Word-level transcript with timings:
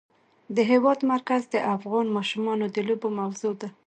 د 0.55 0.57
هېواد 0.71 0.99
مرکز 1.11 1.41
د 1.53 1.55
افغان 1.75 2.05
ماشومانو 2.17 2.65
د 2.75 2.77
لوبو 2.87 3.07
موضوع 3.19 3.53
ده. 3.61 3.69